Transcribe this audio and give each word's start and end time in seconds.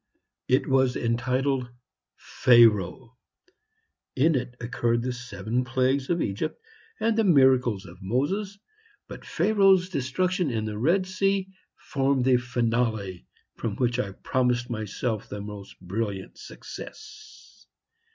It 0.47 0.65
was 0.65 0.95
entitled 0.95 1.69
"Pharaoh." 2.15 3.19
In 4.15 4.33
it 4.33 4.55
occurred 4.59 5.03
the 5.03 5.13
seven 5.13 5.63
plagues 5.63 6.09
of 6.09 6.23
Egypt 6.23 6.59
and 6.99 7.15
the 7.15 7.23
miracles 7.23 7.85
of 7.85 8.01
Moses; 8.01 8.57
but 9.07 9.23
Pharaoh's 9.23 9.89
destruction 9.89 10.49
in 10.49 10.65
the 10.65 10.79
Red 10.79 11.05
Sea 11.05 11.49
formed 11.77 12.25
the 12.25 12.37
finale 12.37 13.27
from 13.57 13.75
which 13.75 13.99
I 13.99 14.13
promised 14.13 14.71
myself 14.71 15.29
the 15.29 15.39
most 15.39 15.79
brilliant 15.79 16.39
success. 16.39 17.67